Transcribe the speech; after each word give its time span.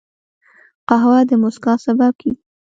قهوه 0.87 1.19
د 1.29 1.31
مسکا 1.43 1.73
سبب 1.85 2.11
کېږي 2.21 2.39